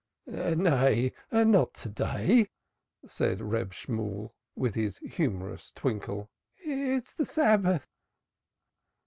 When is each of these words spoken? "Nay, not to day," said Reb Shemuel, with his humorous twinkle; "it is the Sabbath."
"Nay, 0.25 1.13
not 1.31 1.75
to 1.75 1.89
day," 1.89 2.49
said 3.07 3.39
Reb 3.39 3.71
Shemuel, 3.71 4.33
with 4.55 4.73
his 4.73 4.97
humorous 4.97 5.71
twinkle; 5.75 6.31
"it 6.57 7.03
is 7.09 7.13
the 7.13 7.25
Sabbath." 7.27 7.85